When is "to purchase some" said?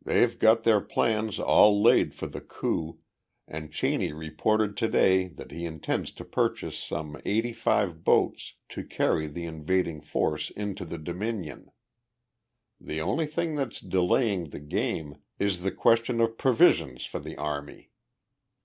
6.12-7.20